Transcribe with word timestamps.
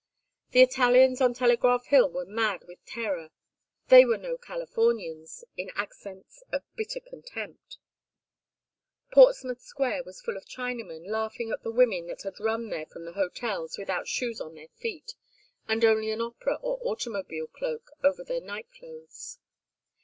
The 0.49 0.63
Italians 0.63 1.21
on 1.21 1.35
Telegraph 1.35 1.85
Hill 1.85 2.09
were 2.09 2.25
mad 2.25 2.63
with 2.63 2.83
terror: 2.87 3.29
"they 3.89 4.03
were 4.03 4.17
no 4.17 4.35
Californians," 4.35 5.43
in 5.55 5.69
accents 5.75 6.41
of 6.51 6.63
bitter 6.75 6.99
contempt. 6.99 7.77
Portsmouth 9.11 9.61
Square 9.61 10.05
was 10.05 10.19
full 10.19 10.37
of 10.37 10.45
Chinamen 10.47 11.05
laughing 11.07 11.51
at 11.51 11.61
the 11.61 11.69
women 11.69 12.07
that 12.07 12.23
had 12.23 12.39
run 12.39 12.69
there 12.71 12.87
from 12.87 13.05
the 13.05 13.13
hotels 13.13 13.77
without 13.77 14.07
shoes 14.07 14.41
on 14.41 14.55
their 14.55 14.69
feet, 14.69 15.13
and 15.67 15.85
only 15.85 16.09
an 16.09 16.19
opera 16.19 16.55
or 16.55 16.79
automobile 16.81 17.45
cloak 17.45 17.91
over 18.03 18.23
their 18.23 18.41
night 18.41 18.71
clothes. 18.71 19.37